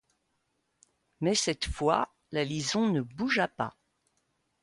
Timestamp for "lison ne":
2.43-3.01